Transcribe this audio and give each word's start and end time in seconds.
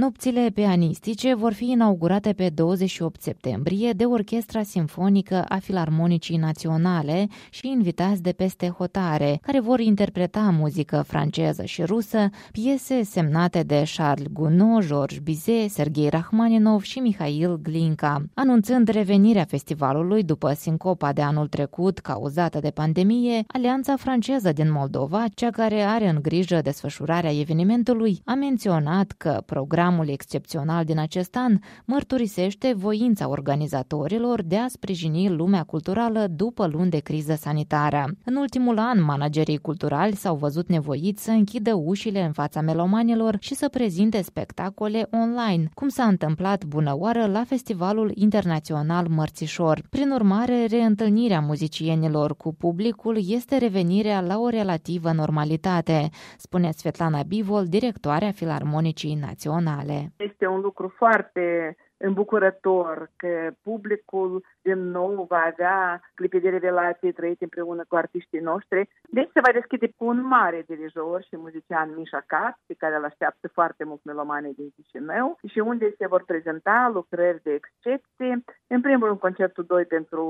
Nopțile 0.00 0.50
pianistice 0.54 1.34
vor 1.34 1.52
fi 1.52 1.70
inaugurate 1.70 2.32
pe 2.32 2.48
28 2.48 3.22
septembrie 3.22 3.90
de 3.90 4.04
Orchestra 4.04 4.62
Simfonică 4.62 5.44
a 5.48 5.56
Filarmonicii 5.56 6.36
Naționale 6.36 7.26
și 7.50 7.68
invitați 7.68 8.22
de 8.22 8.32
peste 8.32 8.68
hotare, 8.68 9.38
care 9.42 9.60
vor 9.60 9.80
interpreta 9.80 10.54
muzică 10.58 11.04
franceză 11.06 11.64
și 11.64 11.82
rusă, 11.82 12.30
piese 12.52 13.02
semnate 13.02 13.62
de 13.62 13.82
Charles 13.96 14.26
Gounod, 14.32 14.86
Georges 14.86 15.18
Bizet, 15.18 15.70
Sergei 15.70 16.08
Rachmaninov 16.08 16.82
și 16.82 16.98
Mihail 16.98 17.58
Glinka. 17.62 18.22
Anunțând 18.34 18.88
revenirea 18.88 19.44
festivalului 19.44 20.22
după 20.22 20.52
sincopa 20.52 21.12
de 21.12 21.22
anul 21.22 21.46
trecut 21.46 21.98
cauzată 21.98 22.58
de 22.58 22.70
pandemie, 22.70 23.44
Alianța 23.46 23.96
franceză 23.96 24.52
din 24.52 24.72
Moldova, 24.72 25.24
cea 25.34 25.50
care 25.50 25.80
are 25.80 26.08
în 26.08 26.18
grijă 26.22 26.60
desfășurarea 26.62 27.38
evenimentului, 27.38 28.20
a 28.24 28.34
menționat 28.34 29.12
că 29.16 29.42
programul 29.46 29.86
Programul 29.88 30.14
excepțional 30.14 30.84
din 30.84 30.98
acest 30.98 31.36
an 31.36 31.58
mărturisește 31.84 32.72
voința 32.76 33.28
organizatorilor 33.28 34.42
de 34.42 34.56
a 34.56 34.68
sprijini 34.68 35.28
lumea 35.28 35.62
culturală 35.62 36.26
după 36.30 36.66
luni 36.66 36.90
de 36.90 36.98
criză 36.98 37.34
sanitară. 37.34 38.04
În 38.24 38.36
ultimul 38.36 38.78
an, 38.78 39.02
managerii 39.04 39.58
culturali 39.58 40.14
s-au 40.14 40.36
văzut 40.36 40.68
nevoiți 40.68 41.24
să 41.24 41.30
închidă 41.30 41.74
ușile 41.74 42.24
în 42.24 42.32
fața 42.32 42.60
melomanilor 42.60 43.36
și 43.40 43.54
să 43.54 43.68
prezinte 43.68 44.22
spectacole 44.22 45.08
online, 45.10 45.68
cum 45.74 45.88
s-a 45.88 46.04
întâmplat 46.04 46.64
bună 46.64 46.94
oară 46.96 47.26
la 47.26 47.44
Festivalul 47.46 48.10
Internațional 48.14 49.06
Mărțișor. 49.08 49.82
Prin 49.90 50.10
urmare, 50.10 50.66
reîntâlnirea 50.66 51.40
muzicienilor 51.40 52.36
cu 52.36 52.54
publicul 52.54 53.18
este 53.28 53.56
revenirea 53.56 54.20
la 54.20 54.38
o 54.38 54.48
relativă 54.48 55.12
normalitate, 55.12 56.08
spune 56.38 56.70
Svetlana 56.70 57.22
Bivol, 57.22 57.66
directoarea 57.66 58.30
Filarmonicii 58.30 59.14
Naționale 59.14 59.77
naționale. 59.78 60.12
Este 60.16 60.46
un 60.46 60.60
lucru 60.60 60.94
foarte 60.96 61.76
îmbucurător 61.98 63.10
că 63.16 63.50
publicul 63.62 64.44
din 64.62 64.90
nou 64.90 65.26
va 65.28 65.42
avea 65.52 66.00
clipe 66.14 66.38
de 66.38 66.48
revelație 66.48 67.12
trăite 67.12 67.44
împreună 67.44 67.84
cu 67.88 67.96
artiștii 67.96 68.40
noștri. 68.40 68.88
Deci 69.02 69.30
se 69.34 69.40
va 69.46 69.52
deschide 69.52 69.88
cu 69.96 70.04
un 70.04 70.26
mare 70.26 70.64
dirijor 70.66 71.22
și 71.22 71.36
muzician 71.36 71.94
Mișa 71.96 72.22
Cat, 72.26 72.58
pe 72.66 72.74
care 72.78 72.96
îl 72.96 73.04
așteaptă 73.04 73.48
foarte 73.48 73.84
mult 73.84 74.04
melomane 74.04 74.50
din 74.56 74.68
Chișinău 74.76 75.38
și 75.52 75.58
unde 75.58 75.94
se 75.98 76.06
vor 76.06 76.22
prezenta 76.24 76.90
lucrări 76.94 77.42
de 77.42 77.52
excepție. 77.52 78.44
În 78.66 78.80
primul 78.80 79.06
rând, 79.06 79.18
concertul 79.18 79.64
2 79.64 79.84
pentru 79.84 80.22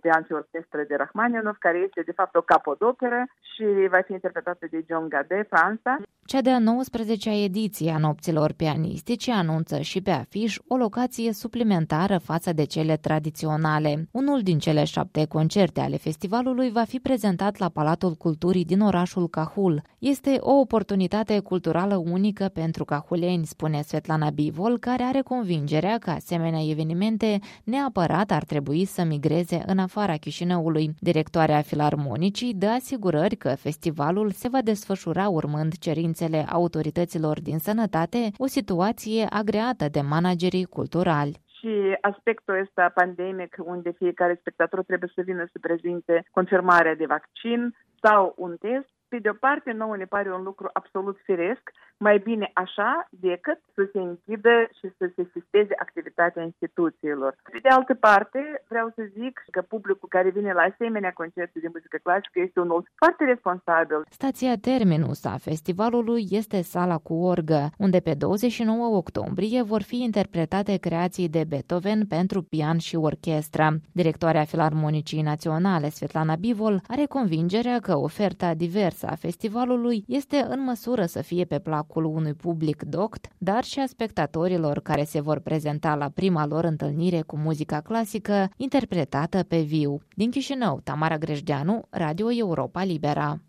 pian 0.00 0.22
și 0.26 0.32
orchestră 0.32 0.84
de 0.88 0.94
Rachmaninov, 0.94 1.56
care 1.58 1.78
este 1.78 2.02
de 2.02 2.12
fapt 2.12 2.34
o 2.34 2.40
capodoperă 2.40 3.24
și 3.54 3.64
va 3.90 4.00
fi 4.00 4.12
interpretată 4.12 4.66
de 4.70 4.84
John 4.88 5.08
Gade, 5.08 5.46
Franța. 5.48 5.96
Cea 6.26 6.40
de-a 6.40 6.58
19-a 6.58 7.44
ediție 7.44 7.90
a 7.92 7.98
nopților 7.98 8.52
pianistice 8.52 9.32
anunță 9.32 9.80
și 9.80 10.02
pe 10.02 10.10
afiș 10.10 10.58
o 10.68 10.76
locație 10.76 11.13
suplimentară 11.32 12.18
față 12.18 12.52
de 12.52 12.64
cele 12.64 12.96
tradiționale. 12.96 14.08
Unul 14.10 14.42
din 14.42 14.58
cele 14.58 14.84
șapte 14.84 15.24
concerte 15.24 15.80
ale 15.80 15.96
festivalului 15.96 16.70
va 16.70 16.84
fi 16.84 16.98
prezentat 16.98 17.58
la 17.58 17.68
Palatul 17.68 18.14
Culturii 18.14 18.64
din 18.64 18.80
orașul 18.80 19.28
Cahul. 19.28 19.82
Este 19.98 20.36
o 20.40 20.52
oportunitate 20.52 21.38
culturală 21.38 21.96
unică 21.96 22.50
pentru 22.52 22.84
cahuleni, 22.84 23.46
spune 23.46 23.82
Svetlana 23.82 24.30
Bivol, 24.30 24.78
care 24.78 25.02
are 25.02 25.20
convingerea 25.20 25.98
că 25.98 26.10
asemenea 26.10 26.60
evenimente 26.70 27.38
neapărat 27.64 28.30
ar 28.30 28.44
trebui 28.44 28.84
să 28.84 29.04
migreze 29.04 29.62
în 29.66 29.78
afara 29.78 30.16
Chișinăului. 30.16 30.94
Directoarea 30.98 31.60
Filarmonicii 31.60 32.54
dă 32.54 32.66
asigurări 32.66 33.36
că 33.36 33.54
festivalul 33.58 34.30
se 34.30 34.48
va 34.48 34.62
desfășura 34.62 35.28
urmând 35.28 35.78
cerințe 35.78 36.02
cerințele 36.04 36.52
autorităților 36.52 37.40
din 37.40 37.58
sănătate, 37.58 38.30
o 38.36 38.46
situație 38.46 39.26
agreată 39.30 39.88
de 39.90 40.00
managerii 40.00 40.64
culturali 40.64 41.02
și 41.58 41.96
aspectul 42.00 42.60
ăsta 42.60 42.88
pandemic, 42.94 43.56
unde 43.58 43.90
fiecare 43.90 44.36
spectator 44.40 44.84
trebuie 44.84 45.10
să 45.14 45.22
vină 45.22 45.44
să 45.52 45.58
prezinte 45.60 46.24
confirmarea 46.30 46.94
de 46.94 47.06
vaccin 47.06 47.76
sau 48.02 48.34
un 48.36 48.56
test, 48.56 48.93
pe 49.14 49.20
de 49.20 49.28
o 49.28 49.42
parte, 49.46 49.72
nouă 49.72 49.96
ne 49.96 50.04
pare 50.04 50.32
un 50.32 50.42
lucru 50.42 50.70
absolut 50.72 51.16
firesc, 51.24 51.64
mai 51.96 52.18
bine 52.18 52.50
așa 52.54 53.08
decât 53.10 53.58
să 53.74 53.82
se 53.92 53.98
închidă 53.98 54.56
și 54.78 54.86
să 54.98 55.04
se 55.14 55.22
sisteze 55.32 55.74
activitatea 55.78 56.42
instituțiilor. 56.42 57.36
Pe 57.52 57.58
de 57.62 57.68
altă 57.68 57.94
parte, 57.94 58.40
vreau 58.68 58.92
să 58.94 59.02
zic 59.18 59.44
că 59.50 59.60
publicul 59.62 60.08
care 60.08 60.30
vine 60.30 60.52
la 60.52 60.62
asemenea 60.62 61.12
concerte 61.12 61.58
de 61.58 61.68
muzică 61.72 61.98
clasică 62.02 62.40
este 62.40 62.60
unul 62.60 62.88
foarte 62.94 63.24
responsabil. 63.24 64.00
Stația 64.08 64.54
terminus 64.60 65.24
a 65.24 65.36
festivalului 65.48 66.26
este 66.30 66.62
sala 66.62 66.98
cu 66.98 67.14
orgă, 67.14 67.70
unde 67.78 68.00
pe 68.00 68.14
29 68.14 68.96
octombrie 68.96 69.62
vor 69.62 69.82
fi 69.82 70.02
interpretate 70.02 70.76
creații 70.76 71.28
de 71.28 71.44
Beethoven 71.48 72.06
pentru 72.06 72.42
pian 72.42 72.78
și 72.78 72.96
orchestră. 72.96 73.66
Directoarea 73.92 74.44
Filarmonicii 74.44 75.22
Naționale, 75.22 75.88
Svetlana 75.88 76.34
Bivol, 76.34 76.80
are 76.88 77.04
convingerea 77.06 77.78
că 77.78 77.96
oferta 77.96 78.54
diversă 78.54 79.03
a 79.06 79.14
festivalului 79.14 80.04
este 80.06 80.46
în 80.48 80.64
măsură 80.64 81.06
să 81.06 81.22
fie 81.22 81.44
pe 81.44 81.58
placul 81.58 81.82
placul 81.94 82.04
unui 82.04 82.34
public 82.34 82.82
doct, 82.82 83.28
dar 83.38 83.64
și 83.64 83.78
a 83.78 83.86
spectatorilor 83.86 84.80
care 84.80 85.04
se 85.04 85.20
vor 85.20 85.38
prezenta 85.38 85.94
la 85.94 86.08
prima 86.08 86.46
lor 86.46 86.64
întâlnire 86.64 87.20
cu 87.20 87.36
muzica 87.36 87.80
clasică 87.80 88.50
interpretată 88.56 89.42
pe 89.42 89.60
viu. 89.60 90.00
Din 90.16 90.30
Chișinău, 90.30 90.80
Tamara 90.84 91.18
Grejdeanu, 91.18 91.82
Radio 91.90 92.32
Europa 92.32 92.84
Libera. 92.84 93.40